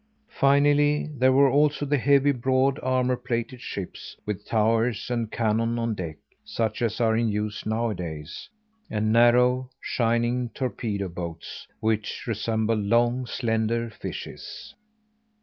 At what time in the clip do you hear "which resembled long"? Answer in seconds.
11.81-13.27